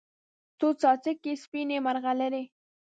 څو 0.59 0.67
څاڅکي 0.81 1.33
سپینې، 1.43 1.77
مرغلرې 1.85 2.43